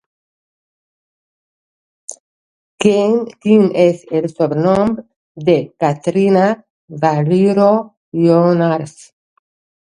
[2.85, 4.95] Quin és el sobrenom
[5.51, 6.47] de Caterina
[7.05, 8.99] Valriu Llinàs?